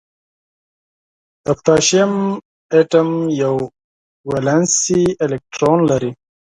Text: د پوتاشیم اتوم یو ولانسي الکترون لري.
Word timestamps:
د 1.45 1.45
پوتاشیم 1.57 2.13
اتوم 2.79 3.09
یو 3.41 3.55
ولانسي 4.29 5.03
الکترون 5.25 5.79
لري. 5.91 6.11